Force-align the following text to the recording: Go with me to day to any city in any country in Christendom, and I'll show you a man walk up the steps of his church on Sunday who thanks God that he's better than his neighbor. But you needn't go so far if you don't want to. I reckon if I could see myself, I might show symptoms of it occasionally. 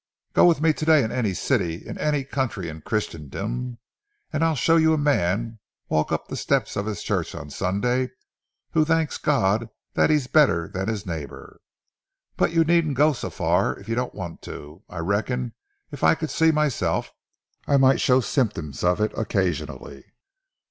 Go 0.33 0.47
with 0.47 0.61
me 0.61 0.73
to 0.73 0.83
day 0.85 1.05
to 1.05 1.13
any 1.15 1.35
city 1.35 1.85
in 1.85 1.95
any 1.99 2.23
country 2.23 2.69
in 2.69 2.81
Christendom, 2.81 3.77
and 4.33 4.43
I'll 4.43 4.55
show 4.55 4.75
you 4.75 4.95
a 4.95 4.97
man 4.97 5.59
walk 5.89 6.11
up 6.11 6.27
the 6.27 6.35
steps 6.35 6.75
of 6.75 6.87
his 6.87 7.03
church 7.03 7.35
on 7.35 7.51
Sunday 7.51 8.09
who 8.71 8.83
thanks 8.83 9.19
God 9.19 9.69
that 9.93 10.09
he's 10.09 10.25
better 10.25 10.67
than 10.67 10.87
his 10.87 11.05
neighbor. 11.05 11.61
But 12.35 12.51
you 12.51 12.63
needn't 12.63 12.97
go 12.97 13.13
so 13.13 13.29
far 13.29 13.77
if 13.77 13.87
you 13.87 13.93
don't 13.93 14.15
want 14.15 14.41
to. 14.41 14.81
I 14.89 14.97
reckon 14.97 15.53
if 15.91 16.03
I 16.03 16.15
could 16.15 16.31
see 16.31 16.49
myself, 16.51 17.11
I 17.67 17.77
might 17.77 18.01
show 18.01 18.21
symptoms 18.21 18.83
of 18.83 18.99
it 19.01 19.11
occasionally. 19.15 20.03